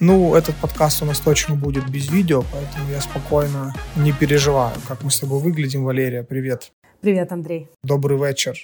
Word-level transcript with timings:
Ну, 0.00 0.36
этот 0.36 0.54
подкаст 0.54 1.02
у 1.02 1.06
нас 1.06 1.18
точно 1.18 1.56
будет 1.56 1.90
без 1.90 2.08
видео, 2.08 2.44
поэтому 2.52 2.88
я 2.88 3.00
спокойно 3.00 3.74
не 3.96 4.12
переживаю, 4.12 4.76
как 4.86 5.02
мы 5.02 5.10
с 5.10 5.18
тобой 5.18 5.40
выглядим. 5.40 5.82
Валерия, 5.82 6.22
привет. 6.22 6.70
Привет, 7.00 7.32
Андрей. 7.32 7.68
Добрый 7.82 8.16
вечер, 8.16 8.56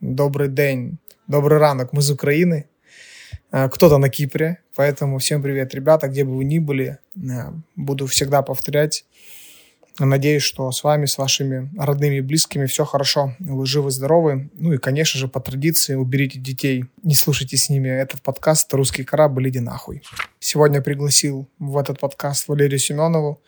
добрый 0.00 0.48
день, 0.48 0.96
добрый 1.26 1.58
ранок. 1.58 1.92
Мы 1.92 2.00
из 2.00 2.10
Украины, 2.10 2.66
э, 3.52 3.68
кто-то 3.68 3.98
на 3.98 4.08
Кипре, 4.08 4.62
поэтому 4.74 5.18
всем 5.18 5.42
привет, 5.42 5.74
ребята, 5.74 6.08
где 6.08 6.24
бы 6.24 6.34
вы 6.34 6.44
ни 6.44 6.58
были. 6.58 6.96
Э, 7.14 7.52
буду 7.76 8.06
всегда 8.06 8.40
повторять 8.40 9.04
Надеюсь, 9.98 10.42
что 10.42 10.70
с 10.72 10.84
вами, 10.84 11.06
с 11.06 11.18
вашими 11.18 11.70
родными 11.76 12.16
и 12.16 12.20
близкими 12.20 12.66
все 12.66 12.84
хорошо, 12.84 13.34
вы 13.38 13.66
живы, 13.66 13.90
здоровы. 13.90 14.50
Ну 14.54 14.72
и, 14.72 14.78
конечно 14.78 15.18
же, 15.18 15.28
по 15.28 15.40
традиции 15.40 15.94
уберите 15.94 16.38
детей, 16.38 16.84
не 17.02 17.14
слушайте 17.14 17.56
с 17.56 17.68
ними 17.68 17.88
этот 17.88 18.22
подкаст 18.22 18.72
«Русский 18.72 19.04
корабль, 19.04 19.48
иди 19.48 19.60
нахуй». 19.60 20.02
Сегодня 20.38 20.80
пригласил 20.80 21.48
в 21.58 21.76
этот 21.76 22.00
подкаст 22.00 22.48
Валерию 22.48 22.78
Семенову. 22.78 23.42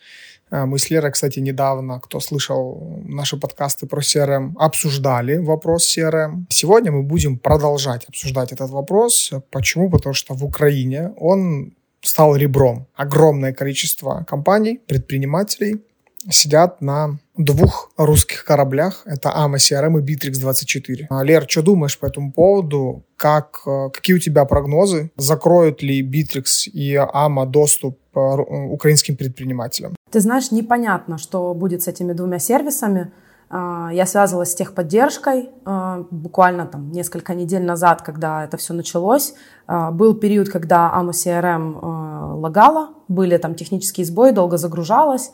Э, 0.51 0.65
мы 0.65 0.77
с 0.77 0.89
Лерой, 0.91 1.11
кстати, 1.11 1.39
недавно, 1.39 1.99
кто 1.99 2.19
слышал 2.19 3.01
наши 3.05 3.37
подкасты 3.37 3.87
про 3.87 4.01
CRM, 4.01 4.53
обсуждали 4.57 5.37
вопрос 5.37 5.97
CRM. 5.97 6.45
Сегодня 6.49 6.91
мы 6.91 7.03
будем 7.03 7.39
продолжать 7.39 8.05
обсуждать 8.07 8.51
этот 8.51 8.69
вопрос. 8.69 9.31
Почему? 9.49 9.89
Потому 9.89 10.13
что 10.13 10.35
в 10.35 10.45
Украине 10.45 11.13
он 11.17 11.73
стал 12.01 12.35
ребром. 12.35 12.85
Огромное 12.95 13.53
количество 13.53 14.23
компаний, 14.27 14.79
предпринимателей– 14.85 15.81
сидят 16.29 16.81
на 16.81 17.17
двух 17.37 17.91
русских 17.97 18.45
кораблях. 18.45 19.01
Это 19.05 19.29
AMA 19.29 19.55
CRM 19.55 19.99
и 19.99 20.01
Bittrex 20.01 20.39
24. 20.39 21.07
А, 21.09 21.23
Лер, 21.23 21.45
что 21.47 21.61
думаешь 21.61 21.99
по 21.99 22.05
этому 22.05 22.31
поводу? 22.31 23.03
Как, 23.17 23.61
э, 23.65 23.89
какие 23.91 24.15
у 24.15 24.19
тебя 24.19 24.45
прогнозы? 24.45 25.11
Закроют 25.17 25.81
ли 25.81 26.01
Bittrex 26.01 26.69
и 26.71 26.95
AMA 26.95 27.45
доступ 27.45 27.99
э, 28.15 28.19
украинским 28.19 29.15
предпринимателям? 29.15 29.95
Ты 30.11 30.19
знаешь, 30.19 30.51
непонятно, 30.51 31.17
что 31.17 31.53
будет 31.53 31.81
с 31.81 31.87
этими 31.87 32.13
двумя 32.13 32.39
сервисами. 32.39 33.11
А, 33.49 33.89
я 33.91 34.05
связывалась 34.05 34.51
с 34.51 34.55
техподдержкой 34.55 35.49
а, 35.65 36.05
буквально 36.11 36.67
там 36.67 36.91
несколько 36.91 37.33
недель 37.33 37.63
назад, 37.63 38.01
когда 38.01 38.43
это 38.43 38.57
все 38.57 38.73
началось. 38.73 39.33
Был 39.67 40.13
период, 40.13 40.49
когда 40.49 40.93
AMA 40.95 41.11
CRM 41.11 42.39
лагала, 42.39 42.89
были 43.07 43.37
там 43.37 43.55
технические 43.55 44.05
сбои, 44.05 44.31
долго 44.31 44.57
загружалась 44.57 45.31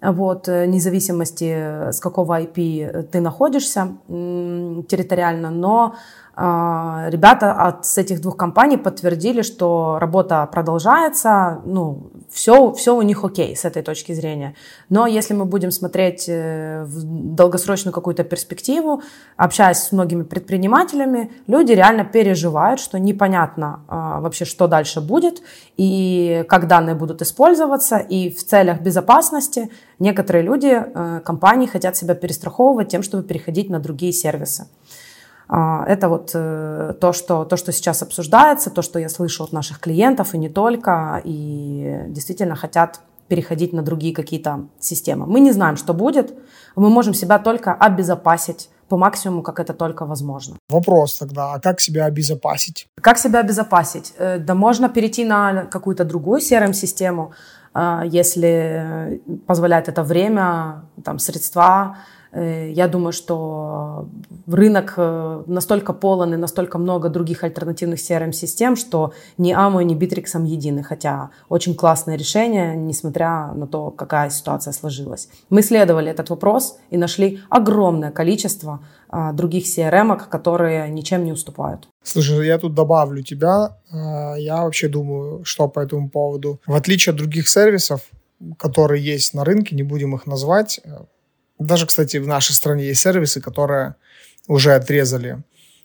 вот, 0.00 0.48
э, 0.48 0.66
независимости, 0.66 1.44
э, 1.44 1.92
с 1.92 2.00
какого 2.00 2.40
IP 2.40 3.02
ты 3.10 3.20
находишься 3.20 3.96
территориально, 4.08 5.50
но 5.50 5.94
ребята 6.38 7.52
от, 7.52 7.84
с 7.84 7.98
этих 7.98 8.20
двух 8.20 8.36
компаний 8.36 8.76
подтвердили, 8.76 9.42
что 9.42 9.98
работа 10.00 10.48
продолжается, 10.52 11.60
ну, 11.64 12.10
все, 12.30 12.72
все 12.72 12.94
у 12.94 13.02
них 13.02 13.24
окей 13.24 13.56
с 13.56 13.64
этой 13.64 13.82
точки 13.82 14.12
зрения. 14.12 14.54
Но 14.88 15.06
если 15.06 15.34
мы 15.34 15.46
будем 15.46 15.72
смотреть 15.72 16.28
э, 16.28 16.84
в 16.84 17.34
долгосрочную 17.34 17.92
какую-то 17.92 18.22
перспективу, 18.22 19.02
общаясь 19.36 19.78
с 19.78 19.90
многими 19.90 20.22
предпринимателями, 20.22 21.32
люди 21.48 21.72
реально 21.72 22.04
переживают, 22.04 22.80
что 22.80 22.98
непонятно 22.98 23.80
а, 23.88 24.20
вообще, 24.20 24.44
что 24.44 24.68
дальше 24.68 25.00
будет, 25.00 25.42
и 25.76 26.44
как 26.48 26.68
данные 26.68 26.94
будут 26.94 27.22
использоваться, 27.22 27.98
и 27.98 28.30
в 28.30 28.44
целях 28.44 28.80
безопасности 28.80 29.70
некоторые 29.98 30.44
люди, 30.44 30.70
э, 30.72 31.20
компании 31.24 31.66
хотят 31.66 31.96
себя 31.96 32.14
перестраховывать 32.14 32.88
тем, 32.88 33.02
чтобы 33.02 33.24
переходить 33.24 33.70
на 33.70 33.80
другие 33.80 34.12
сервисы. 34.12 34.68
А, 35.48 35.84
это 35.86 36.08
вот 36.08 36.32
э, 36.34 36.94
то 37.00 37.12
что, 37.12 37.44
то, 37.44 37.56
что 37.56 37.72
сейчас 37.72 38.02
обсуждается, 38.02 38.70
то, 38.70 38.82
что 38.82 38.98
я 38.98 39.08
слышу 39.08 39.44
от 39.44 39.52
наших 39.52 39.80
клиентов 39.80 40.34
и 40.34 40.38
не 40.38 40.50
только, 40.50 41.22
и 41.24 42.04
действительно 42.08 42.54
хотят 42.54 43.00
переходить 43.28 43.72
на 43.72 43.82
другие 43.82 44.14
какие-то 44.14 44.66
системы. 44.78 45.26
Мы 45.26 45.40
не 45.40 45.52
знаем, 45.52 45.76
что 45.76 45.94
будет, 45.94 46.34
мы 46.76 46.90
можем 46.90 47.14
себя 47.14 47.38
только 47.38 47.72
обезопасить 47.72 48.68
по 48.88 48.96
максимуму, 48.96 49.42
как 49.42 49.60
это 49.60 49.74
только 49.74 50.06
возможно. 50.06 50.56
Вопрос 50.70 51.18
тогда, 51.18 51.54
а 51.54 51.60
как 51.60 51.80
себя 51.80 52.06
обезопасить? 52.06 52.88
Как 53.00 53.18
себя 53.18 53.40
обезопасить? 53.40 54.12
Э, 54.18 54.38
да 54.38 54.54
можно 54.54 54.88
перейти 54.88 55.24
на 55.24 55.64
какую-то 55.64 56.04
другую 56.04 56.40
CRM-систему, 56.40 57.32
э, 57.74 58.02
если 58.04 59.22
позволяет 59.46 59.88
это 59.88 60.02
время, 60.02 60.82
там, 61.04 61.18
средства, 61.18 61.96
я 62.32 62.88
думаю, 62.88 63.12
что 63.12 64.08
рынок 64.46 64.94
э, 64.96 65.42
настолько 65.46 65.92
полон 65.92 66.34
и 66.34 66.36
настолько 66.36 66.78
много 66.78 67.08
других 67.08 67.44
альтернативных 67.44 67.98
CRM-систем, 67.98 68.76
что 68.76 69.12
ни 69.38 69.54
AMO, 69.54 69.82
ни 69.82 69.96
Bittrex 69.96 70.44
едины, 70.46 70.82
хотя 70.82 71.30
очень 71.48 71.74
классное 71.74 72.16
решение, 72.16 72.76
несмотря 72.76 73.52
на 73.54 73.66
то, 73.66 73.90
какая 73.90 74.30
ситуация 74.30 74.72
сложилась. 74.72 75.28
Мы 75.48 75.60
исследовали 75.60 76.10
этот 76.10 76.30
вопрос 76.30 76.78
и 76.90 76.98
нашли 76.98 77.40
огромное 77.48 78.10
количество 78.10 78.80
а, 79.08 79.32
других 79.32 79.64
CRM, 79.64 80.28
которые 80.28 80.90
ничем 80.90 81.24
не 81.24 81.32
уступают. 81.32 81.88
Слушай, 82.02 82.46
я 82.46 82.58
тут 82.58 82.74
добавлю 82.74 83.22
тебя. 83.22 83.78
Я 84.36 84.62
вообще 84.62 84.88
думаю, 84.88 85.44
что 85.44 85.68
по 85.68 85.80
этому 85.80 86.10
поводу. 86.10 86.60
В 86.66 86.74
отличие 86.74 87.12
от 87.12 87.16
других 87.16 87.48
сервисов, 87.48 88.02
которые 88.58 89.02
есть 89.02 89.34
на 89.34 89.44
рынке, 89.44 89.74
не 89.74 89.82
будем 89.82 90.14
их 90.14 90.26
назвать, 90.26 90.80
даже, 91.58 91.86
кстати, 91.86 92.18
в 92.18 92.26
нашей 92.26 92.52
стране 92.52 92.86
есть 92.86 93.00
сервисы, 93.00 93.40
которые 93.40 93.94
уже 94.46 94.74
отрезали. 94.74 95.42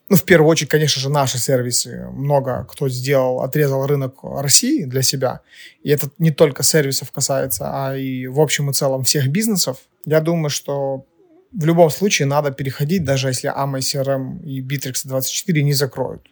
Ну, 0.09 0.17
в 0.17 0.23
первую 0.23 0.50
очередь, 0.50 0.69
конечно 0.69 1.01
же, 1.01 1.09
наши 1.09 1.38
сервисы. 1.38 2.07
Много 2.11 2.66
кто 2.69 2.89
сделал, 2.89 3.41
отрезал 3.41 3.88
рынок 3.88 4.19
России 4.22 4.84
для 4.84 5.01
себя. 5.01 5.41
И 5.81 5.89
это 5.89 6.09
не 6.19 6.31
только 6.31 6.63
сервисов 6.63 7.11
касается, 7.11 7.66
а 7.72 7.95
и 7.95 8.28
в 8.28 8.39
общем 8.39 8.69
и 8.69 8.73
целом 8.73 9.03
всех 9.03 9.28
бизнесов. 9.29 9.78
Я 10.06 10.19
думаю, 10.19 10.50
что 10.50 11.06
в 11.53 11.66
любом 11.66 11.90
случае 11.90 12.28
надо 12.28 12.51
переходить, 12.51 13.05
даже 13.05 13.29
если 13.29 13.50
AMA, 13.50 13.79
CRM 13.79 14.44
и 14.44 14.61
Bittrex 14.61 15.01
24 15.05 15.63
не 15.63 15.73
закроют. 15.73 16.28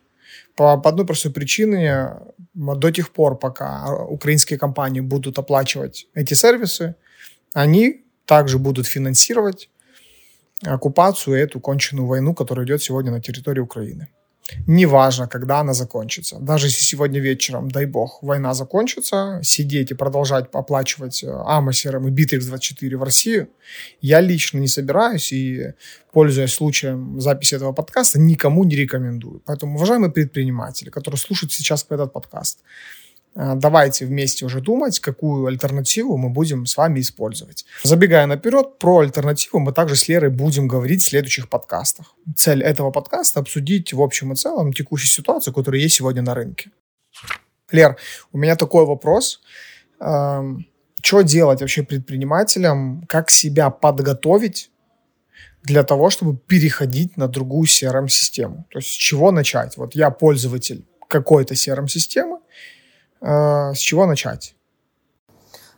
По, 0.56 0.78
по 0.78 0.90
одной 0.90 1.06
простой 1.06 1.32
причине, 1.32 2.10
до 2.54 2.92
тех 2.92 3.12
пор, 3.12 3.38
пока 3.38 3.96
украинские 3.96 4.60
компании 4.60 5.00
будут 5.00 5.40
оплачивать 5.40 6.08
эти 6.14 6.34
сервисы, 6.34 6.96
они 7.54 8.01
также 8.26 8.58
будут 8.58 8.88
финансировать 8.88 9.70
оккупацию 10.64 11.38
эту 11.38 11.60
конченую 11.60 12.08
войну, 12.08 12.34
которая 12.34 12.66
идет 12.66 12.84
сегодня 12.84 13.12
на 13.12 13.22
территории 13.22 13.62
Украины. 13.62 14.08
Неважно, 14.68 15.28
когда 15.28 15.60
она 15.60 15.74
закончится. 15.74 16.38
Даже 16.40 16.68
если 16.68 16.84
сегодня 16.84 17.22
вечером, 17.22 17.72
дай 17.72 17.86
бог, 17.86 18.22
война 18.22 18.54
закончится, 18.54 19.40
сидеть 19.44 19.92
и 19.92 19.94
продолжать 19.96 20.50
оплачивать 20.52 21.24
Амосером 21.24 22.08
и 22.08 22.12
Bittrex24 22.12 22.98
в 22.98 23.04
Россию, 23.04 23.48
я 24.02 24.20
лично 24.20 24.60
не 24.60 24.68
собираюсь 24.68 25.32
и, 25.32 25.74
пользуясь 26.12 26.54
случаем 26.54 27.22
записи 27.22 27.56
этого 27.56 27.72
подкаста, 27.72 28.20
никому 28.20 28.64
не 28.66 28.76
рекомендую. 28.76 29.42
Поэтому, 29.46 29.76
уважаемые 29.76 30.12
предприниматели, 30.12 30.90
которые 30.90 31.20
слушают 31.20 31.54
сейчас 31.54 31.86
этот 31.90 32.12
подкаст, 32.12 32.60
Э, 32.60 33.11
давайте 33.36 34.06
вместе 34.06 34.46
уже 34.46 34.60
думать, 34.60 35.00
какую 35.00 35.48
альтернативу 35.48 36.18
мы 36.18 36.30
будем 36.30 36.66
с 36.66 36.76
вами 36.76 37.00
использовать. 37.00 37.66
Забегая 37.84 38.26
наперед, 38.26 38.78
про 38.78 39.00
альтернативу 39.00 39.60
мы 39.60 39.72
также 39.72 39.96
с 39.96 40.08
Лерой 40.08 40.30
будем 40.30 40.68
говорить 40.68 41.02
в 41.02 41.10
следующих 41.10 41.48
подкастах. 41.50 42.16
Цель 42.36 42.62
этого 42.62 42.92
подкаста– 42.92 43.40
обсудить 43.42 43.94
в 43.94 44.02
общем 44.02 44.34
и 44.34 44.36
целом 44.36 44.74
текущую 44.74 45.10
ситуацию, 45.10 45.54
которая 45.54 45.82
есть 45.82 45.96
сегодня 45.96 46.22
на 46.22 46.34
рынке. 46.36 46.72
Лер, 47.72 47.96
у 48.34 48.38
меня 48.38 48.56
такой 48.56 48.86
вопрос. 48.86 49.42
Эм, 50.00 50.66
что 51.02 51.22
делать 51.22 51.62
вообще 51.62 51.84
предпринимателям? 51.84 53.06
Как 53.08 53.30
себя 53.30 53.70
подготовить 53.70 54.72
для 55.64 55.84
того, 55.84 56.10
чтобы 56.10 56.38
переходить 56.38 57.18
на 57.18 57.28
другую 57.28 57.66
CRM-систему? 57.66 58.66
То 58.70 58.80
есть 58.80 58.90
с 58.90 58.96
чего 58.96 59.32
начать? 59.32 59.78
Вот 59.78 59.96
я 59.96 60.10
пользователь 60.10 60.86
какой-то 61.08 61.54
CRM-системы, 61.54 62.40
с 63.22 63.78
чего 63.78 64.06
начать? 64.06 64.56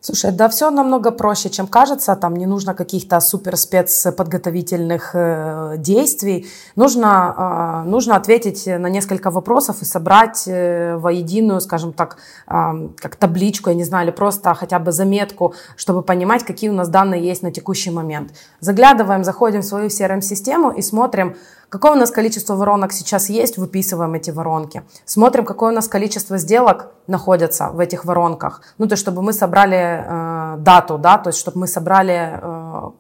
Слушай, 0.06 0.34
да 0.34 0.50
все 0.50 0.70
намного 0.70 1.12
проще, 1.12 1.50
чем 1.50 1.66
кажется. 1.66 2.14
Там 2.18 2.36
не 2.36 2.46
нужно 2.46 2.74
каких-то 2.74 3.22
супер 3.22 3.56
спецподготовительных 3.56 5.12
э, 5.14 5.76
действий. 5.78 6.46
Нужно, 6.76 7.84
э, 7.86 7.90
нужно 7.90 8.18
ответить 8.18 8.68
на 8.68 8.90
несколько 8.90 9.32
вопросов 9.32 9.82
и 9.82 9.86
собрать 9.86 10.44
э, 10.46 10.98
воединую, 10.98 11.62
скажем 11.62 11.94
так, 11.94 12.18
э, 12.48 12.90
как 12.98 13.16
табличку, 13.16 13.70
я 13.70 13.76
не 13.76 13.86
знаю, 13.86 14.08
или 14.08 14.12
просто 14.12 14.54
хотя 14.56 14.78
бы 14.80 14.92
заметку, 14.92 15.54
чтобы 15.78 16.02
понимать, 16.02 16.44
какие 16.44 16.70
у 16.70 16.74
нас 16.74 16.90
данные 16.90 17.26
есть 17.26 17.42
на 17.42 17.52
текущий 17.52 17.92
момент. 17.92 18.34
Заглядываем, 18.60 19.24
заходим 19.24 19.62
в 19.62 19.66
свою 19.66 19.88
CRM-систему 19.88 20.72
и 20.72 20.82
смотрим, 20.82 21.38
Какое 21.74 21.94
у 21.94 21.96
нас 21.96 22.12
количество 22.12 22.56
воронок 22.56 22.94
сейчас 22.94 23.30
есть, 23.30 23.58
выписываем 23.58 24.14
эти 24.14 24.30
воронки. 24.30 24.84
Смотрим, 25.06 25.44
какое 25.44 25.72
у 25.72 25.74
нас 25.74 25.88
количество 25.88 26.38
сделок 26.38 26.92
находятся 27.08 27.70
в 27.70 27.80
этих 27.80 28.06
воронках. 28.06 28.62
Ну, 28.78 28.86
то 28.86 28.94
есть, 28.94 29.02
чтобы 29.02 29.24
мы 29.24 29.34
собрали 29.34 30.06
э, 30.06 30.58
дату, 30.60 31.00
да, 31.00 31.18
то 31.18 31.30
есть, 31.30 31.40
чтобы 31.40 31.62
мы 31.62 31.68
собрали 31.68 32.40
э, 32.40 32.92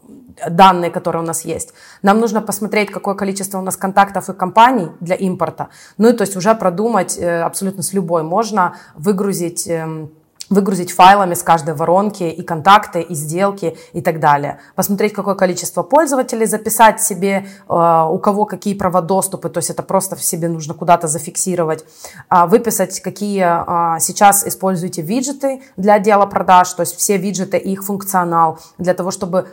данные, 0.49 0.89
которые 0.89 1.21
у 1.21 1.25
нас 1.25 1.45
есть. 1.45 1.75
Нам 2.01 2.19
нужно 2.19 2.41
посмотреть, 2.41 2.89
какое 2.89 3.13
количество 3.13 3.59
у 3.59 3.61
нас 3.61 3.77
контактов 3.77 4.29
и 4.29 4.33
компаний 4.33 4.89
для 4.99 5.17
импорта. 5.17 5.67
Ну, 5.99 6.09
и 6.09 6.13
то 6.13 6.23
есть 6.23 6.35
уже 6.35 6.55
продумать 6.55 7.15
э, 7.19 7.43
абсолютно 7.43 7.83
с 7.83 7.93
любой. 7.93 8.23
Можно 8.23 8.73
выгрузить... 8.95 9.67
Э, 9.67 10.07
выгрузить 10.53 10.91
файлами 10.91 11.33
с 11.33 11.43
каждой 11.43 11.73
воронки 11.73 12.23
и 12.23 12.41
контакты, 12.43 13.01
и 13.01 13.13
сделки, 13.15 13.77
и 13.93 14.01
так 14.01 14.19
далее. 14.19 14.59
Посмотреть, 14.75 15.13
какое 15.13 15.35
количество 15.35 15.83
пользователей, 15.83 16.45
записать 16.45 17.01
себе, 17.01 17.45
э, 17.67 18.07
у 18.09 18.17
кого 18.19 18.45
какие 18.45 18.73
права 18.73 19.01
доступа, 19.01 19.49
то 19.49 19.57
есть 19.57 19.69
это 19.69 19.83
просто 19.83 20.15
в 20.15 20.23
себе 20.23 20.47
нужно 20.47 20.73
куда-то 20.73 21.07
зафиксировать, 21.07 21.85
а, 22.29 22.47
выписать, 22.47 22.99
какие 23.01 23.43
а, 23.43 23.99
сейчас 23.99 24.45
используете 24.47 25.01
виджеты 25.01 25.61
для 25.77 25.95
отдела 25.95 26.25
продаж, 26.25 26.71
то 26.73 26.81
есть 26.81 26.95
все 26.95 27.17
виджеты 27.17 27.57
и 27.57 27.71
их 27.71 27.83
функционал, 27.83 28.59
для 28.77 28.93
того, 28.93 29.11
чтобы 29.11 29.47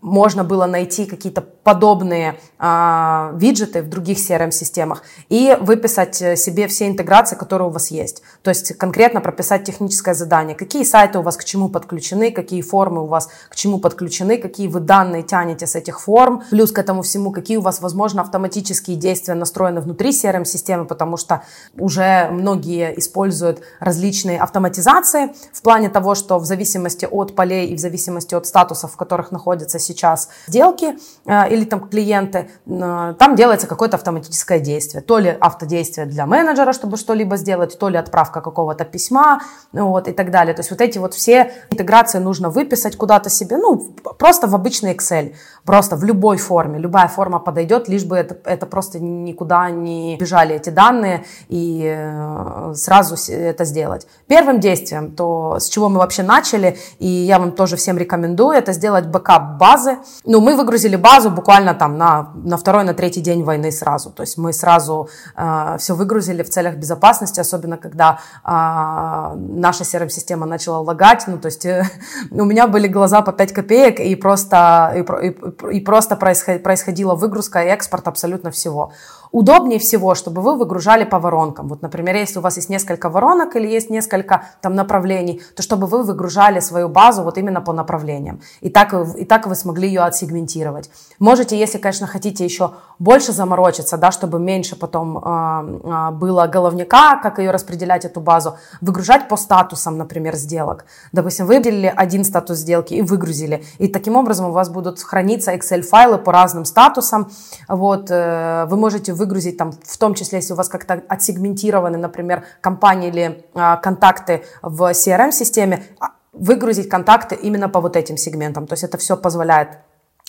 можно 0.00 0.44
было 0.44 0.66
найти 0.66 1.06
какие-то 1.06 1.40
подобные 1.40 2.38
э, 2.58 3.32
виджеты 3.36 3.82
в 3.82 3.88
других 3.88 4.18
CRM-системах 4.18 5.02
и 5.28 5.56
выписать 5.60 6.20
э, 6.22 6.36
себе 6.36 6.66
все 6.68 6.88
интеграции, 6.88 7.36
которые 7.36 7.68
у 7.68 7.70
вас 7.70 7.90
есть. 7.90 8.22
То 8.42 8.50
есть 8.50 8.76
конкретно 8.76 9.20
прописать 9.20 9.64
техническое 9.64 10.14
задание, 10.14 10.56
какие 10.56 10.84
сайты 10.84 11.18
у 11.18 11.22
вас 11.22 11.36
к 11.36 11.44
чему 11.44 11.68
подключены, 11.68 12.30
какие 12.30 12.62
формы 12.62 13.02
у 13.02 13.06
вас 13.06 13.28
к 13.48 13.56
чему 13.56 13.78
подключены, 13.78 14.38
какие 14.38 14.68
вы 14.68 14.80
данные 14.80 15.22
тянете 15.22 15.66
с 15.66 15.74
этих 15.74 16.00
форм, 16.00 16.42
плюс 16.50 16.72
к 16.72 16.78
этому 16.78 17.02
всему, 17.02 17.32
какие 17.32 17.56
у 17.56 17.62
вас, 17.62 17.80
возможно, 17.80 18.22
автоматические 18.22 18.96
действия 18.96 19.34
настроены 19.34 19.80
внутри 19.80 20.10
CRM-системы, 20.10 20.84
потому 20.86 21.16
что 21.16 21.42
уже 21.76 22.28
многие 22.30 22.98
используют 22.98 23.60
различные 23.80 24.38
автоматизации 24.38 25.34
в 25.52 25.62
плане 25.62 25.88
того, 25.88 26.14
что 26.14 26.38
в 26.38 26.44
зависимости 26.44 27.06
от 27.10 27.34
полей 27.34 27.68
и 27.68 27.76
в 27.76 27.80
зависимости 27.80 28.34
от 28.34 28.46
статусов, 28.46 28.92
в 28.92 28.96
которых 28.96 29.30
находится 29.30 29.73
делаются 29.74 29.78
сейчас 29.78 30.28
сделки 30.46 30.96
э, 31.26 31.48
или 31.50 31.64
там 31.64 31.88
клиенты, 31.88 32.48
э, 32.66 33.14
там 33.18 33.34
делается 33.34 33.66
какое-то 33.66 33.96
автоматическое 33.96 34.60
действие. 34.60 35.02
То 35.02 35.18
ли 35.18 35.36
автодействие 35.40 36.06
для 36.06 36.26
менеджера, 36.26 36.72
чтобы 36.72 36.96
что-либо 36.96 37.36
сделать, 37.36 37.78
то 37.78 37.88
ли 37.90 37.98
отправка 37.98 38.40
какого-то 38.40 38.84
письма 38.84 39.40
вот, 39.72 40.08
и 40.08 40.12
так 40.12 40.30
далее. 40.30 40.54
То 40.54 40.60
есть 40.60 40.70
вот 40.70 40.80
эти 40.80 40.98
вот 40.98 41.14
все 41.14 41.52
интеграции 41.70 42.20
нужно 42.20 42.50
выписать 42.50 42.96
куда-то 42.96 43.30
себе, 43.30 43.56
ну, 43.56 43.78
просто 44.18 44.46
в 44.46 44.54
обычный 44.54 44.94
Excel, 44.94 45.34
просто 45.64 45.96
в 45.96 46.04
любой 46.04 46.36
форме. 46.36 46.78
Любая 46.78 47.08
форма 47.08 47.38
подойдет, 47.38 47.88
лишь 47.88 48.04
бы 48.04 48.16
это, 48.16 48.36
это 48.44 48.66
просто 48.66 48.98
никуда 49.00 49.70
не 49.70 50.16
бежали 50.16 50.54
эти 50.54 50.70
данные 50.70 51.24
и 51.48 51.82
э, 51.84 52.74
сразу 52.74 53.14
это 53.32 53.64
сделать. 53.64 54.06
Первым 54.28 54.60
действием, 54.60 55.10
то 55.10 55.56
с 55.58 55.68
чего 55.68 55.88
мы 55.88 55.98
вообще 55.98 56.22
начали, 56.22 56.76
и 57.00 57.06
я 57.06 57.38
вам 57.38 57.52
тоже 57.52 57.76
всем 57.76 57.98
рекомендую, 57.98 58.56
это 58.56 58.72
сделать 58.72 59.06
бэкап 59.06 59.53
базы. 59.58 59.98
Ну, 60.24 60.40
мы 60.40 60.56
выгрузили 60.56 60.96
базу 60.96 61.30
буквально 61.30 61.74
там 61.74 61.98
на, 61.98 62.32
на 62.34 62.56
второй, 62.56 62.84
на 62.84 62.94
третий 62.94 63.20
день 63.20 63.42
войны 63.44 63.72
сразу. 63.72 64.10
То 64.10 64.22
есть 64.22 64.38
мы 64.38 64.52
сразу 64.52 65.08
э, 65.36 65.76
все 65.78 65.94
выгрузили 65.94 66.42
в 66.42 66.50
целях 66.50 66.76
безопасности, 66.76 67.40
особенно 67.40 67.76
когда 67.76 68.18
э, 68.44 69.36
наша 69.36 69.84
CRM-система 69.84 70.46
начала 70.46 70.80
лагать. 70.80 71.24
Ну, 71.26 71.38
то 71.38 71.46
есть 71.46 71.66
э, 71.66 71.84
у 72.30 72.44
меня 72.44 72.66
были 72.66 72.88
глаза 72.88 73.22
по 73.22 73.32
5 73.32 73.52
копеек, 73.52 74.00
и 74.00 74.14
просто, 74.16 74.92
и, 74.96 75.26
и, 75.26 75.76
и 75.76 75.80
просто 75.80 76.16
происходила 76.16 77.14
выгрузка 77.14 77.62
и 77.62 77.68
экспорт 77.68 78.08
абсолютно 78.08 78.50
всего 78.50 78.92
удобнее 79.34 79.80
всего, 79.80 80.14
чтобы 80.14 80.42
вы 80.42 80.56
выгружали 80.56 81.04
по 81.04 81.18
воронкам. 81.18 81.68
Вот, 81.68 81.82
например, 81.82 82.14
если 82.14 82.38
у 82.38 82.42
вас 82.42 82.56
есть 82.56 82.68
несколько 82.68 83.08
воронок 83.08 83.56
или 83.56 83.66
есть 83.66 83.90
несколько 83.90 84.44
там 84.60 84.76
направлений, 84.76 85.42
то 85.56 85.62
чтобы 85.62 85.88
вы 85.88 86.04
выгружали 86.04 86.60
свою 86.60 86.88
базу 86.88 87.24
вот 87.24 87.36
именно 87.36 87.60
по 87.60 87.72
направлениям. 87.72 88.40
И 88.60 88.70
так, 88.70 88.94
и 88.94 89.24
так 89.24 89.48
вы 89.48 89.56
смогли 89.56 89.88
ее 89.88 90.02
отсегментировать. 90.02 90.88
Можете, 91.18 91.58
если, 91.58 91.78
конечно, 91.78 92.06
хотите 92.06 92.44
еще 92.44 92.74
больше 93.00 93.32
заморочиться, 93.32 93.96
да, 93.96 94.12
чтобы 94.12 94.38
меньше 94.38 94.76
потом 94.76 95.18
э, 95.18 96.10
было 96.12 96.46
головника, 96.46 97.18
как 97.20 97.40
ее 97.40 97.50
распределять, 97.50 98.04
эту 98.04 98.20
базу, 98.20 98.56
выгружать 98.80 99.28
по 99.28 99.36
статусам, 99.36 99.98
например, 99.98 100.36
сделок. 100.36 100.84
Допустим, 101.12 101.46
вы 101.46 101.54
выделили 101.56 101.92
один 101.96 102.24
статус 102.24 102.58
сделки 102.58 102.94
и 102.94 103.02
выгрузили. 103.02 103.64
И 103.78 103.88
таким 103.88 104.16
образом 104.16 104.46
у 104.46 104.52
вас 104.52 104.68
будут 104.68 105.02
храниться 105.02 105.52
Excel-файлы 105.52 106.18
по 106.18 106.32
разным 106.32 106.64
статусам. 106.64 107.30
Вот, 107.68 108.10
э, 108.10 108.66
вы 108.68 108.76
можете 108.76 109.12
вы 109.12 109.23
выгрузить, 109.24 109.56
там, 109.56 109.72
в 109.72 109.96
том 109.98 110.14
числе, 110.14 110.38
если 110.38 110.52
у 110.52 110.56
вас 110.56 110.68
как-то 110.68 111.02
отсегментированы, 111.08 111.98
например, 111.98 112.44
компании 112.60 113.08
или 113.08 113.44
а, 113.54 113.76
контакты 113.76 114.44
в 114.62 114.90
CRM-системе, 114.92 115.82
а, 115.98 116.10
выгрузить 116.32 116.88
контакты 116.88 117.34
именно 117.34 117.68
по 117.68 117.80
вот 117.80 117.96
этим 117.96 118.16
сегментам. 118.16 118.66
То 118.66 118.74
есть 118.74 118.84
это 118.84 118.98
все 118.98 119.16
позволяет 119.16 119.68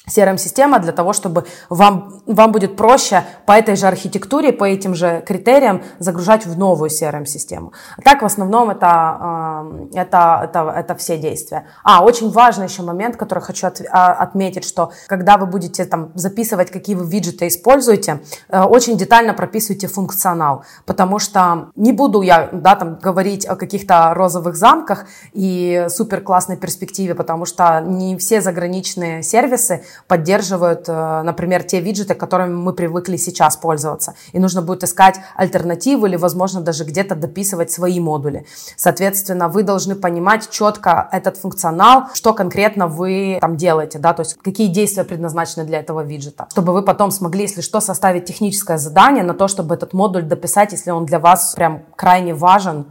CRM-система 0.07 0.79
для 0.79 0.91
того, 0.91 1.13
чтобы 1.13 1.45
вам, 1.69 2.21
вам 2.25 2.51
будет 2.51 2.75
проще 2.75 3.23
по 3.45 3.53
этой 3.53 3.75
же 3.75 3.87
архитектуре, 3.87 4.51
по 4.51 4.63
этим 4.63 4.95
же 4.95 5.23
критериям 5.25 5.83
загружать 5.99 6.45
в 6.45 6.57
новую 6.57 6.89
CRM-систему. 6.89 7.73
А 7.97 8.01
так, 8.01 8.21
в 8.21 8.25
основном, 8.25 8.69
это, 8.69 9.65
это, 9.93 10.41
это, 10.43 10.73
это 10.75 10.95
все 10.95 11.17
действия. 11.17 11.65
А, 11.83 12.03
очень 12.03 12.31
важный 12.31 12.67
еще 12.67 12.81
момент, 12.83 13.17
который 13.17 13.39
хочу 13.39 13.67
от, 13.67 13.81
а, 13.91 14.13
отметить, 14.13 14.65
что 14.65 14.91
когда 15.07 15.37
вы 15.37 15.45
будете 15.45 15.85
там 15.85 16.11
записывать, 16.15 16.71
какие 16.71 16.95
вы 16.95 17.05
виджеты 17.05 17.47
используете, 17.47 18.21
э, 18.49 18.61
очень 18.61 18.97
детально 18.97 19.33
прописывайте 19.33 19.87
функционал, 19.87 20.63
потому 20.85 21.19
что 21.19 21.69
не 21.75 21.93
буду 21.93 22.21
я 22.21 22.49
да, 22.51 22.75
там, 22.75 22.95
говорить 22.95 23.45
о 23.45 23.55
каких-то 23.55 24.13
розовых 24.13 24.55
замках 24.55 25.05
и 25.33 25.87
супер 25.89 26.21
классной 26.21 26.57
перспективе, 26.57 27.15
потому 27.15 27.45
что 27.45 27.81
не 27.81 28.17
все 28.17 28.41
заграничные 28.41 29.23
сервисы 29.23 29.83
поддерживают, 30.07 30.87
э, 30.87 31.21
например, 31.23 31.63
те 31.63 31.79
виджеты, 31.79 32.15
которыми 32.15 32.55
мы 32.55 32.73
привыкли 32.73 33.17
сейчас 33.17 33.57
пользоваться. 33.57 34.15
И 34.33 34.39
нужно 34.39 34.61
будет 34.61 34.83
искать 34.83 35.19
альтернативу 35.35 36.05
или, 36.05 36.15
возможно, 36.15 36.61
даже 36.61 36.83
где-то 36.83 37.15
дописывать 37.15 37.71
свои 37.71 37.99
модули. 37.99 38.45
Соответственно, 38.77 39.47
вы 39.49 39.63
должны 39.63 39.95
понимать 39.95 40.49
четко 40.49 41.07
этот 41.11 41.37
функционал, 41.37 42.05
что 42.13 42.33
конкретно 42.33 42.87
вы 42.87 43.37
там 43.41 43.57
делаете, 43.57 43.99
да, 43.99 44.13
то 44.13 44.21
есть 44.21 44.35
какие 44.35 44.67
действия 44.67 45.03
предназначены 45.03 45.65
для 45.65 45.79
этого 45.79 46.01
виджета, 46.01 46.47
чтобы 46.51 46.73
вы 46.73 46.81
потом 46.83 47.11
смогли, 47.11 47.43
если 47.43 47.61
что, 47.61 47.79
составить 47.79 48.25
техническое 48.25 48.77
задание 48.77 49.23
на 49.23 49.33
то, 49.33 49.47
чтобы 49.47 49.75
этот 49.75 49.93
модуль 49.93 50.23
дописать, 50.23 50.71
если 50.71 50.91
он 50.91 51.05
для 51.05 51.19
вас 51.19 51.53
прям 51.55 51.85
крайне 51.95 52.33
важен 52.33 52.85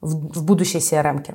в, 0.00 0.38
в 0.38 0.44
будущей 0.44 0.78
CRM. 0.78 1.22
-ке. 1.22 1.34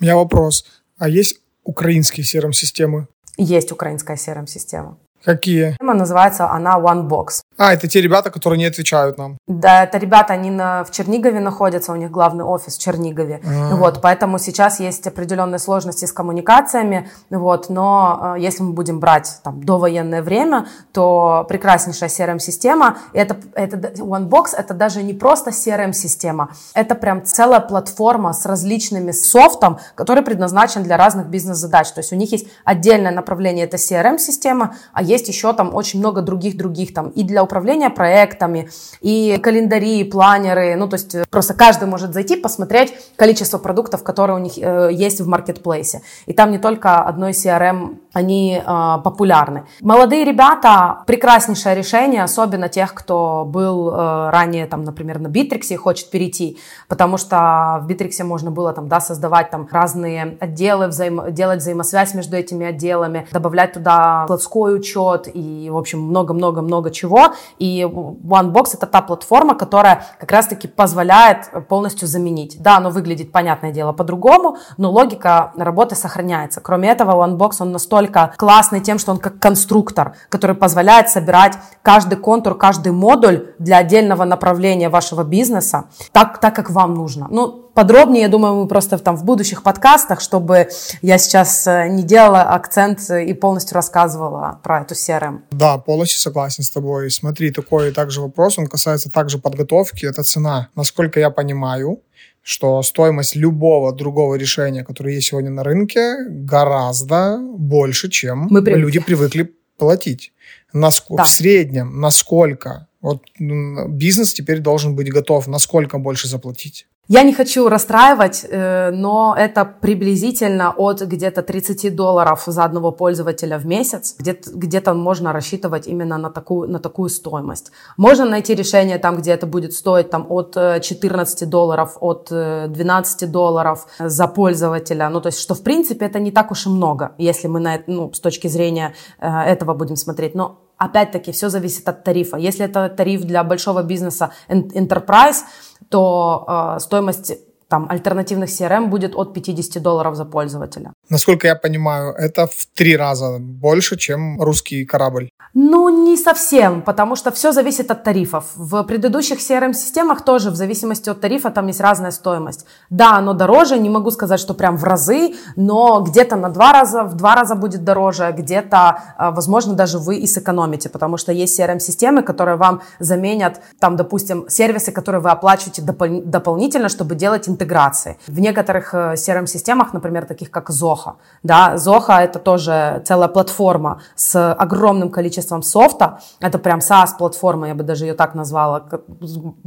У 0.00 0.04
меня 0.04 0.16
вопрос. 0.16 0.64
А 0.98 1.08
есть 1.08 1.40
украинские 1.62 2.24
CRM-системы? 2.24 3.06
Есть 3.36 3.72
украинская 3.72 4.16
CRM-система. 4.16 4.98
Какие? 5.24 5.76
Называется 5.80 6.50
она 6.50 6.78
OneBox. 6.78 7.40
А, 7.56 7.72
это 7.72 7.86
те 7.86 8.00
ребята, 8.00 8.30
которые 8.30 8.58
не 8.58 8.64
отвечают 8.64 9.16
нам. 9.16 9.38
Да, 9.46 9.84
это 9.84 9.98
ребята, 9.98 10.32
они 10.32 10.50
на, 10.50 10.82
в 10.84 10.90
Чернигове 10.90 11.38
находятся, 11.38 11.92
у 11.92 11.96
них 11.96 12.10
главный 12.10 12.44
офис 12.44 12.76
в 12.76 12.80
Чернигове. 12.80 13.40
А-а-а. 13.44 13.76
Вот, 13.76 14.00
поэтому 14.02 14.38
сейчас 14.38 14.80
есть 14.80 15.06
определенные 15.06 15.60
сложности 15.60 16.04
с 16.04 16.12
коммуникациями, 16.12 17.08
вот, 17.30 17.70
но 17.70 18.34
э, 18.36 18.40
если 18.40 18.64
мы 18.64 18.72
будем 18.72 18.98
брать 18.98 19.38
там 19.44 19.62
довоенное 19.62 20.22
время, 20.22 20.66
то 20.92 21.46
прекраснейшая 21.48 22.08
CRM-система, 22.08 22.98
это, 23.12 23.36
это 23.54 23.76
OneBox, 24.02 24.56
это 24.56 24.74
даже 24.74 25.02
не 25.02 25.14
просто 25.14 25.50
CRM-система, 25.50 26.50
это 26.74 26.96
прям 26.96 27.24
целая 27.24 27.60
платформа 27.60 28.32
с 28.32 28.44
различными 28.46 29.12
софтом, 29.12 29.78
который 29.94 30.24
предназначен 30.24 30.82
для 30.82 30.96
разных 30.96 31.28
бизнес-задач. 31.28 31.92
То 31.92 32.00
есть 32.00 32.12
у 32.12 32.16
них 32.16 32.32
есть 32.32 32.48
отдельное 32.64 33.12
направление, 33.12 33.64
это 33.66 33.76
CRM-система, 33.76 34.74
а 34.92 35.02
есть 35.02 35.28
еще 35.28 35.52
там 35.52 35.72
очень 35.72 36.00
много 36.00 36.20
других-других 36.20 36.92
там 36.92 37.10
и 37.10 37.22
для 37.22 37.43
управления 37.44 37.90
проектами, 37.90 38.68
и 39.00 39.38
календари, 39.42 40.00
и 40.00 40.04
планеры. 40.04 40.74
Ну, 40.76 40.88
то 40.88 40.94
есть 40.94 41.14
э, 41.14 41.24
просто 41.30 41.54
каждый 41.54 41.86
может 41.86 42.12
зайти, 42.12 42.36
посмотреть 42.36 42.94
количество 43.16 43.58
продуктов, 43.58 44.02
которые 44.02 44.36
у 44.36 44.40
них 44.40 44.58
э, 44.58 44.90
есть 44.92 45.20
в 45.20 45.28
маркетплейсе. 45.28 46.02
И 46.26 46.32
там 46.32 46.50
не 46.50 46.58
только 46.58 47.00
одной 47.00 47.32
CRM 47.32 47.98
они 48.14 48.62
э, 48.64 48.98
популярны. 49.04 49.66
Молодые 49.80 50.24
ребята 50.24 51.02
прекраснейшее 51.06 51.74
решение, 51.74 52.22
особенно 52.22 52.68
тех, 52.68 52.94
кто 52.94 53.44
был 53.44 53.90
э, 53.90 54.30
ранее, 54.30 54.66
там, 54.66 54.84
например, 54.84 55.18
на 55.18 55.28
Битриксе 55.28 55.74
и 55.74 55.76
хочет 55.76 56.10
перейти, 56.10 56.58
потому 56.88 57.18
что 57.18 57.80
в 57.82 57.86
Битриксе 57.86 58.24
можно 58.24 58.50
было 58.50 58.72
там, 58.72 58.88
да, 58.88 59.00
создавать 59.00 59.50
там 59.50 59.68
разные 59.70 60.38
отделы, 60.40 60.86
взаим... 60.86 61.32
делать 61.32 61.58
взаимосвязь 61.58 62.14
между 62.14 62.36
этими 62.36 62.66
отделами, 62.66 63.26
добавлять 63.32 63.72
туда 63.72 64.24
складской 64.24 64.76
учет 64.76 65.28
и, 65.32 65.68
в 65.70 65.76
общем, 65.76 66.00
много-много-много 66.00 66.90
чего. 66.90 67.32
И 67.58 67.82
OneBox 67.82 68.74
это 68.74 68.86
та 68.86 69.02
платформа, 69.02 69.54
которая 69.56 70.04
как 70.20 70.30
раз-таки 70.30 70.68
позволяет 70.68 71.50
полностью 71.68 72.06
заменить. 72.06 72.62
Да, 72.62 72.76
оно 72.76 72.90
выглядит, 72.90 73.32
понятное 73.32 73.72
дело, 73.72 73.92
по-другому, 73.92 74.56
но 74.76 74.90
логика 74.90 75.52
работы 75.56 75.96
сохраняется. 75.96 76.60
Кроме 76.60 76.90
этого, 76.90 77.26
OneBox, 77.26 77.56
он 77.60 77.72
настолько 77.72 78.03
настолько 78.04 78.34
классный 78.36 78.80
тем, 78.80 78.98
что 78.98 79.12
он 79.12 79.18
как 79.18 79.38
конструктор, 79.38 80.14
который 80.28 80.56
позволяет 80.56 81.08
собирать 81.08 81.54
каждый 81.82 82.16
контур, 82.16 82.56
каждый 82.56 82.92
модуль 82.92 83.48
для 83.58 83.78
отдельного 83.78 84.24
направления 84.24 84.88
вашего 84.88 85.24
бизнеса 85.24 85.84
так, 86.12 86.40
так 86.40 86.54
как 86.54 86.70
вам 86.70 86.94
нужно. 86.94 87.26
Ну, 87.30 87.70
подробнее, 87.74 88.22
я 88.22 88.28
думаю, 88.28 88.54
мы 88.54 88.68
просто 88.68 88.98
там 88.98 89.16
в 89.16 89.24
будущих 89.24 89.62
подкастах, 89.62 90.20
чтобы 90.20 90.68
я 91.02 91.18
сейчас 91.18 91.66
э, 91.66 91.88
не 91.88 92.02
делала 92.02 92.42
акцент 92.42 93.10
и 93.10 93.34
полностью 93.34 93.74
рассказывала 93.74 94.58
про 94.62 94.82
эту 94.82 94.94
CRM. 94.94 95.40
Да, 95.50 95.78
полностью 95.78 96.20
согласен 96.20 96.62
с 96.62 96.70
тобой. 96.70 97.10
Смотри, 97.10 97.50
такой 97.50 97.92
также 97.92 98.20
вопрос, 98.20 98.58
он 98.58 98.66
касается 98.66 99.10
также 99.10 99.38
подготовки, 99.38 100.06
это 100.06 100.22
цена. 100.22 100.68
Насколько 100.74 101.20
я 101.20 101.30
понимаю, 101.30 102.00
что 102.44 102.82
стоимость 102.82 103.36
любого 103.36 103.92
другого 103.92 104.34
решения, 104.34 104.84
которое 104.84 105.14
есть 105.14 105.28
сегодня 105.28 105.50
на 105.50 105.64
рынке, 105.64 106.16
гораздо 106.28 107.38
больше, 107.38 108.10
чем 108.10 108.48
Мы 108.50 108.60
люди 108.60 109.00
привыкли 109.00 109.54
платить. 109.78 110.32
Наск... 110.74 111.06
Да. 111.08 111.24
В 111.24 111.28
среднем, 111.28 112.00
насколько 112.00 112.88
вот 113.00 113.22
бизнес 113.38 114.34
теперь 114.34 114.58
должен 114.58 114.94
быть 114.94 115.10
готов, 115.10 115.46
насколько 115.46 115.98
больше 115.98 116.28
заплатить? 116.28 116.86
Я 117.08 117.22
не 117.22 117.34
хочу 117.34 117.68
расстраивать, 117.68 118.46
э, 118.48 118.90
но 118.90 119.34
это 119.36 119.66
приблизительно 119.66 120.70
от 120.74 121.02
где-то 121.02 121.42
30 121.42 121.94
долларов 121.94 122.44
за 122.46 122.64
одного 122.64 122.92
пользователя 122.92 123.58
в 123.58 123.66
месяц. 123.66 124.14
Где-то, 124.18 124.50
где-то 124.54 124.94
можно 124.94 125.32
рассчитывать 125.32 125.86
именно 125.86 126.16
на 126.16 126.30
такую, 126.30 126.70
на 126.70 126.78
такую 126.78 127.10
стоимость. 127.10 127.72
Можно 127.98 128.24
найти 128.24 128.54
решение 128.54 128.98
там, 128.98 129.18
где 129.18 129.32
это 129.32 129.46
будет 129.46 129.74
стоить 129.74 130.08
там, 130.08 130.26
от 130.30 130.54
14 130.54 131.42
э, 131.42 131.46
долларов, 131.46 131.98
от 132.00 132.28
12 132.30 133.22
э, 133.22 133.26
долларов 133.26 133.86
за 133.98 134.26
пользователя. 134.26 135.10
Ну, 135.10 135.20
то 135.20 135.26
есть, 135.26 135.40
что 135.40 135.54
в 135.54 135.62
принципе 135.62 136.06
это 136.06 136.18
не 136.18 136.30
так 136.30 136.50
уж 136.50 136.66
и 136.66 136.70
много, 136.70 137.12
если 137.18 137.48
мы 137.48 137.60
на, 137.60 137.80
ну, 137.86 138.14
с 138.14 138.20
точки 138.20 138.48
зрения 138.48 138.94
этого 139.20 139.74
будем 139.74 139.96
смотреть. 139.96 140.34
Но 140.34 140.64
опять-таки, 140.78 141.32
все 141.32 141.48
зависит 141.48 141.88
от 141.88 142.04
тарифа. 142.04 142.36
Если 142.36 142.64
это 142.64 142.88
тариф 142.88 143.22
для 143.22 143.44
большого 143.44 143.82
бизнеса 143.82 144.32
Enterprise, 144.48 145.44
то 145.88 146.44
э, 146.76 146.80
стоимость 146.80 147.32
там, 147.74 147.86
альтернативных 147.90 148.50
CRM 148.50 148.86
будет 148.86 149.16
от 149.16 149.34
50 149.34 149.82
долларов 149.82 150.14
за 150.14 150.24
пользователя. 150.24 150.92
Насколько 151.10 151.48
я 151.48 151.56
понимаю, 151.56 152.14
это 152.14 152.46
в 152.46 152.66
три 152.74 152.96
раза 152.96 153.38
больше, 153.40 153.96
чем 153.96 154.40
русский 154.40 154.84
корабль. 154.84 155.28
Ну, 155.54 155.88
не 155.88 156.16
совсем, 156.16 156.82
потому 156.82 157.16
что 157.16 157.30
все 157.30 157.52
зависит 157.52 157.90
от 157.90 158.04
тарифов. 158.04 158.44
В 158.56 158.82
предыдущих 158.84 159.38
CRM-системах 159.38 160.24
тоже 160.24 160.50
в 160.50 160.54
зависимости 160.54 161.10
от 161.10 161.20
тарифа 161.20 161.50
там 161.50 161.66
есть 161.66 161.80
разная 161.80 162.12
стоимость. 162.12 162.66
Да, 162.90 163.16
оно 163.18 163.32
дороже, 163.34 163.78
не 163.78 163.90
могу 163.90 164.10
сказать, 164.10 164.40
что 164.40 164.54
прям 164.54 164.76
в 164.76 164.84
разы, 164.84 165.34
но 165.56 166.00
где-то 166.00 166.36
на 166.36 166.48
два 166.48 166.72
раза, 166.72 167.02
в 167.02 167.14
два 167.16 167.34
раза 167.34 167.54
будет 167.54 167.84
дороже, 167.84 168.34
где-то, 168.38 168.98
а, 169.16 169.30
возможно, 169.30 169.74
даже 169.74 169.98
вы 169.98 170.16
и 170.16 170.26
сэкономите, 170.26 170.88
потому 170.88 171.16
что 171.16 171.32
есть 171.32 171.60
CRM-системы, 171.60 172.22
которые 172.22 172.56
вам 172.56 172.80
заменят, 173.00 173.60
там, 173.80 173.96
допустим, 173.96 174.48
сервисы, 174.48 174.92
которые 174.92 175.20
вы 175.20 175.30
оплачиваете 175.30 175.82
допол- 175.82 176.24
дополнительно, 176.24 176.88
чтобы 176.88 177.14
делать 177.14 177.48
интеграции. 177.64 178.16
В 178.26 178.40
некоторых 178.40 178.94
э, 178.94 179.14
CRM-системах, 179.14 179.92
например, 179.92 180.26
таких 180.26 180.50
как 180.50 180.70
Zoho, 180.70 181.14
да, 181.42 181.74
Zoho 181.76 182.20
это 182.20 182.38
тоже 182.38 183.02
целая 183.06 183.28
платформа 183.28 184.00
с 184.16 184.52
огромным 184.52 185.10
количеством 185.10 185.62
софта. 185.62 186.18
Это 186.40 186.58
прям 186.58 186.80
SaaS-платформа, 186.80 187.68
я 187.68 187.74
бы 187.74 187.82
даже 187.82 188.04
ее 188.04 188.14
так 188.14 188.34
назвала. 188.34 188.86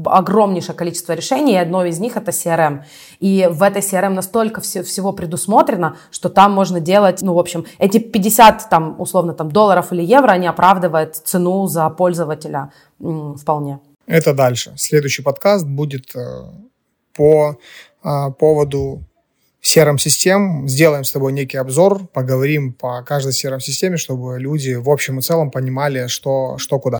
Огромнейшее 0.05 0.75
количество 0.75 1.13
решений, 1.13 1.53
и 1.53 1.57
одно 1.57 1.85
из 1.85 1.99
них 1.99 2.17
это 2.17 2.31
CRM. 2.31 2.83
И 3.19 3.47
в 3.51 3.63
этой 3.63 3.81
CRM 3.81 4.09
настолько 4.09 4.61
все, 4.61 4.83
всего 4.83 5.13
предусмотрено, 5.13 5.95
что 6.11 6.29
там 6.29 6.51
можно 6.51 6.79
делать, 6.79 7.21
ну, 7.21 7.33
в 7.33 7.39
общем, 7.39 7.65
эти 7.79 7.99
50, 7.99 8.69
там, 8.69 8.95
условно, 8.99 9.33
там, 9.33 9.51
долларов 9.51 9.91
или 9.91 10.03
евро, 10.03 10.31
они 10.31 10.47
оправдывают 10.47 11.15
цену 11.15 11.67
за 11.67 11.89
пользователя 11.89 12.69
вполне. 12.99 13.79
Это 14.07 14.33
дальше. 14.33 14.73
Следующий 14.77 15.23
подкаст 15.23 15.67
будет 15.67 16.15
э, 16.15 16.19
по 17.17 17.59
э, 18.03 18.09
поводу 18.39 19.03
CRM-систем, 19.61 20.67
сделаем 20.69 21.03
с 21.03 21.11
тобой 21.11 21.33
некий 21.33 21.57
обзор, 21.57 22.07
поговорим 22.07 22.73
по 22.73 23.03
каждой 23.03 23.33
CRM-системе, 23.33 23.97
чтобы 23.97 24.39
люди 24.39 24.75
в 24.75 24.89
общем 24.89 25.19
и 25.19 25.21
целом 25.21 25.51
понимали, 25.51 26.07
что, 26.07 26.57
что 26.57 26.79
куда. 26.79 26.99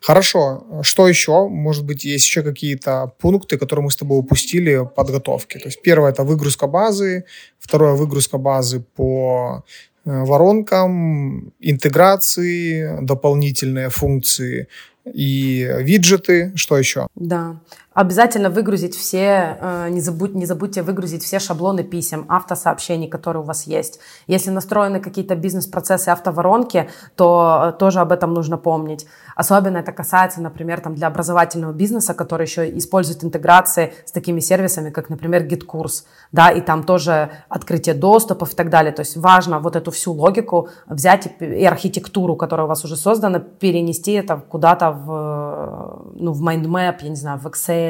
Хорошо, 0.00 0.82
что 0.82 1.08
еще? 1.08 1.48
Может 1.48 1.86
быть, 1.86 2.04
есть 2.04 2.26
еще 2.26 2.42
какие-то 2.42 3.12
пункты, 3.18 3.56
которые 3.56 3.84
мы 3.84 3.90
с 3.90 3.96
тобой 3.96 4.18
упустили 4.18 4.86
подготовки. 4.94 5.58
То 5.58 5.68
есть 5.68 5.80
первое 5.80 6.10
это 6.10 6.24
выгрузка 6.24 6.66
базы, 6.66 7.24
второе 7.58 7.94
выгрузка 7.94 8.36
базы 8.36 8.84
по 8.96 9.64
э, 10.04 10.24
воронкам, 10.24 11.52
интеграции, 11.60 12.98
дополнительные 13.00 13.88
функции 13.88 14.68
и 15.10 15.66
виджеты. 15.80 16.52
Что 16.56 16.76
еще? 16.76 17.06
Да. 17.14 17.60
Обязательно 17.94 18.48
выгрузить 18.48 18.96
все, 18.96 19.58
э, 19.60 19.88
не, 19.90 20.00
забудь, 20.00 20.34
не 20.34 20.46
забудьте 20.46 20.82
выгрузить 20.82 21.22
все 21.22 21.38
шаблоны 21.38 21.84
писем, 21.84 22.24
автосообщений, 22.28 23.06
которые 23.06 23.42
у 23.42 23.46
вас 23.46 23.66
есть. 23.66 24.00
Если 24.26 24.50
настроены 24.50 24.98
какие-то 24.98 25.34
бизнес-процессы 25.36 26.08
автоворонки, 26.08 26.88
то 27.16 27.72
э, 27.74 27.78
тоже 27.78 28.00
об 28.00 28.12
этом 28.12 28.32
нужно 28.32 28.56
помнить. 28.56 29.06
Особенно 29.36 29.78
это 29.78 29.92
касается, 29.92 30.40
например, 30.40 30.80
там, 30.80 30.94
для 30.94 31.06
образовательного 31.06 31.72
бизнеса, 31.72 32.14
который 32.14 32.46
еще 32.46 32.78
использует 32.78 33.24
интеграции 33.24 33.92
с 34.06 34.12
такими 34.12 34.40
сервисами, 34.40 34.88
как, 34.88 35.10
например, 35.10 35.44
GitKurs, 35.46 36.04
да, 36.32 36.50
и 36.50 36.62
там 36.62 36.84
тоже 36.84 37.30
открытие 37.50 37.94
доступов 37.94 38.54
и 38.54 38.56
так 38.56 38.70
далее. 38.70 38.92
То 38.92 39.00
есть 39.00 39.18
важно 39.18 39.58
вот 39.58 39.76
эту 39.76 39.90
всю 39.90 40.12
логику 40.12 40.70
взять 40.86 41.28
и, 41.40 41.64
архитектуру, 41.64 42.36
которая 42.36 42.64
у 42.64 42.68
вас 42.68 42.84
уже 42.84 42.96
создана, 42.96 43.38
перенести 43.38 44.12
это 44.12 44.36
куда-то 44.36 44.92
в, 44.92 46.12
ну, 46.14 46.32
в 46.32 46.42
mindmap, 46.42 46.96
я 47.00 47.08
не 47.08 47.16
знаю, 47.16 47.38
в 47.38 47.46
Excel, 47.46 47.81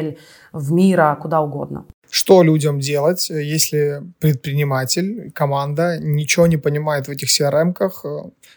в 0.52 0.72
Мира, 0.72 1.18
куда 1.20 1.40
угодно. 1.40 1.84
Что 2.14 2.42
людям 2.42 2.78
делать, 2.78 3.30
если 3.30 4.02
предприниматель, 4.18 5.32
команда 5.34 5.96
ничего 5.98 6.46
не 6.46 6.58
понимает 6.58 7.08
в 7.08 7.10
этих 7.10 7.28
CRM-ках? 7.30 8.04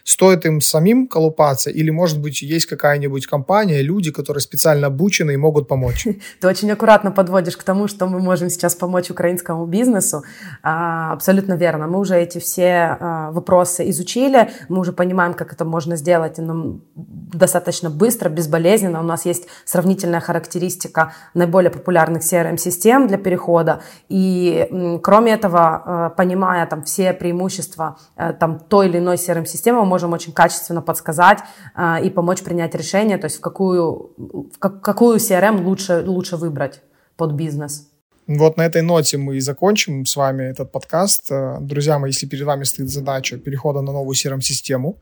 Стоит 0.04 0.44
им 0.44 0.60
самим 0.60 1.08
колупаться 1.08 1.70
или, 1.70 1.88
может 1.88 2.20
быть, 2.20 2.42
есть 2.42 2.66
какая-нибудь 2.66 3.26
компания, 3.26 3.80
люди, 3.80 4.12
которые 4.12 4.42
специально 4.42 4.88
обучены 4.88 5.32
и 5.32 5.36
могут 5.38 5.68
помочь? 5.68 6.06
Ты 6.40 6.48
очень 6.48 6.70
аккуратно 6.70 7.10
подводишь 7.12 7.56
к 7.56 7.62
тому, 7.62 7.88
что 7.88 8.06
мы 8.06 8.18
можем 8.18 8.50
сейчас 8.50 8.74
помочь 8.74 9.10
украинскому 9.10 9.64
бизнесу. 9.64 10.22
А, 10.62 11.14
абсолютно 11.14 11.54
верно. 11.54 11.86
Мы 11.86 11.98
уже 11.98 12.14
эти 12.14 12.38
все 12.38 12.98
а, 13.00 13.30
вопросы 13.30 13.88
изучили, 13.88 14.50
мы 14.68 14.80
уже 14.80 14.92
понимаем, 14.92 15.32
как 15.32 15.54
это 15.54 15.64
можно 15.64 15.96
сделать 15.96 16.34
достаточно 16.36 17.88
быстро, 17.88 18.28
безболезненно. 18.28 19.00
У 19.00 19.04
нас 19.04 19.24
есть 19.24 19.46
сравнительная 19.64 20.20
характеристика 20.20 21.14
наиболее 21.32 21.70
популярных 21.70 22.22
CRM-систем 22.22 23.08
для 23.08 23.16
перехода 23.16 23.45
перехода. 23.46 23.80
И 24.08 24.68
кроме 25.02 25.32
этого, 25.32 26.10
э, 26.12 26.16
понимая 26.16 26.66
там 26.66 26.82
все 26.82 27.12
преимущества 27.12 27.96
э, 28.16 28.32
там 28.32 28.58
той 28.58 28.88
или 28.88 28.98
иной 28.98 29.16
CRM-системы, 29.16 29.80
мы 29.80 29.86
можем 29.86 30.12
очень 30.12 30.32
качественно 30.32 30.82
подсказать 30.82 31.38
э, 31.76 32.04
и 32.04 32.10
помочь 32.10 32.42
принять 32.42 32.74
решение, 32.74 33.18
то 33.18 33.26
есть 33.26 33.38
в 33.38 33.40
какую, 33.40 34.10
в 34.16 34.58
какую 34.58 35.18
CRM 35.18 35.64
лучше, 35.64 36.04
лучше 36.06 36.36
выбрать 36.36 36.82
под 37.16 37.32
бизнес. 37.32 37.95
Вот 38.28 38.56
на 38.56 38.62
этой 38.62 38.82
ноте 38.82 39.18
мы 39.18 39.36
и 39.36 39.40
закончим 39.40 40.04
с 40.04 40.16
вами 40.16 40.42
этот 40.42 40.72
подкаст. 40.72 41.30
Друзья 41.60 42.00
мои, 42.00 42.10
если 42.10 42.26
перед 42.26 42.44
вами 42.44 42.64
стоит 42.64 42.90
задача 42.90 43.38
перехода 43.38 43.82
на 43.82 43.92
новую 43.92 44.16
CRM-систему, 44.16 44.98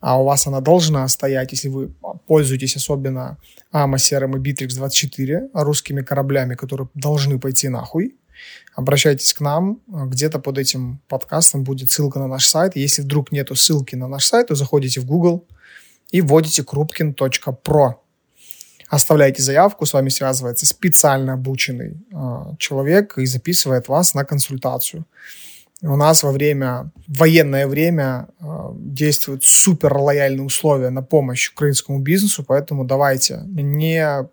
а 0.00 0.20
у 0.20 0.24
вас 0.24 0.46
она 0.46 0.60
должна 0.60 1.08
стоять, 1.08 1.52
если 1.52 1.68
вы 1.68 1.94
пользуетесь 2.26 2.76
особенно 2.76 3.38
AMA 3.72 3.94
CRM 3.94 4.36
и 4.36 4.40
Bittrex 4.40 4.74
24 4.74 5.48
русскими 5.54 6.02
кораблями, 6.02 6.54
которые 6.54 6.88
должны 6.92 7.40
пойти 7.40 7.70
нахуй, 7.70 8.14
обращайтесь 8.74 9.32
к 9.32 9.40
нам. 9.40 9.80
Где-то 9.86 10.38
под 10.38 10.58
этим 10.58 11.00
подкастом 11.08 11.64
будет 11.64 11.90
ссылка 11.90 12.18
на 12.18 12.26
наш 12.26 12.46
сайт. 12.46 12.76
Если 12.76 13.00
вдруг 13.00 13.32
нету 13.32 13.56
ссылки 13.56 13.96
на 13.96 14.06
наш 14.06 14.26
сайт, 14.26 14.48
то 14.48 14.54
заходите 14.54 15.00
в 15.00 15.06
Google 15.06 15.46
и 16.10 16.20
вводите 16.20 16.60
krupkin.pro. 16.60 17.94
Оставляйте 18.88 19.42
заявку, 19.42 19.84
с 19.84 19.92
вами 19.92 20.10
связывается 20.10 20.66
специально 20.66 21.32
обученный 21.32 21.96
э, 22.12 22.56
человек 22.58 23.18
и 23.18 23.26
записывает 23.26 23.88
вас 23.88 24.14
на 24.14 24.24
консультацию. 24.24 25.04
У 25.82 25.96
нас 25.96 26.22
во 26.22 26.32
время, 26.32 26.90
военное 27.06 27.66
время 27.66 28.28
э, 28.40 28.44
действуют 28.74 29.44
супер 29.44 29.96
лояльные 29.96 30.44
условия 30.44 30.90
на 30.90 31.02
помощь 31.02 31.50
украинскому 31.50 31.98
бизнесу, 31.98 32.44
поэтому 32.44 32.84
давайте, 32.84 33.42
не 33.44 34.26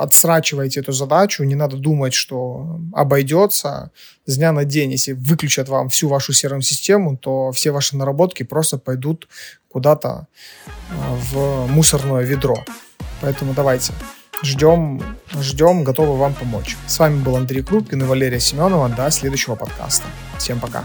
отсрачивайте 0.00 0.80
эту 0.80 0.92
задачу, 0.92 1.44
не 1.44 1.54
надо 1.54 1.76
думать, 1.76 2.14
что 2.14 2.80
обойдется 2.92 3.90
с 4.26 4.36
дня 4.36 4.52
на 4.52 4.64
день. 4.64 4.92
Если 4.92 5.12
выключат 5.12 5.68
вам 5.68 5.88
всю 5.88 6.08
вашу 6.08 6.32
CRM-систему, 6.32 7.16
то 7.16 7.52
все 7.52 7.70
ваши 7.70 7.96
наработки 7.96 8.42
просто 8.42 8.78
пойдут 8.78 9.28
куда-то 9.68 10.26
э, 10.66 10.70
в 11.32 11.66
мусорное 11.68 12.22
ведро. 12.22 12.56
Поэтому 13.20 13.54
давайте, 13.54 13.92
ждем, 14.42 15.02
ждем, 15.40 15.84
готовы 15.84 16.16
вам 16.16 16.34
помочь. 16.34 16.76
С 16.86 16.98
вами 16.98 17.22
был 17.22 17.36
Андрей 17.36 17.62
Крупкин 17.62 18.02
и 18.02 18.06
Валерия 18.06 18.40
Семенова. 18.40 18.88
До 18.88 19.10
следующего 19.10 19.54
подкаста. 19.56 20.06
Всем 20.38 20.60
пока. 20.60 20.84